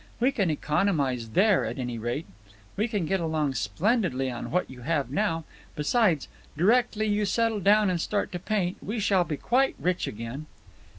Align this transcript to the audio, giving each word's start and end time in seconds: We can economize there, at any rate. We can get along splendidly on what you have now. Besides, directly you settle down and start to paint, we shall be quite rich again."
We 0.19 0.31
can 0.31 0.49
economize 0.49 1.29
there, 1.29 1.63
at 1.63 1.77
any 1.77 1.99
rate. 1.99 2.25
We 2.75 2.87
can 2.87 3.05
get 3.05 3.19
along 3.19 3.53
splendidly 3.53 4.31
on 4.31 4.49
what 4.49 4.67
you 4.67 4.81
have 4.81 5.11
now. 5.11 5.43
Besides, 5.75 6.27
directly 6.57 7.05
you 7.05 7.23
settle 7.23 7.59
down 7.59 7.87
and 7.91 8.01
start 8.01 8.31
to 8.31 8.39
paint, 8.39 8.77
we 8.81 8.99
shall 8.99 9.25
be 9.25 9.37
quite 9.37 9.75
rich 9.77 10.07
again." 10.07 10.47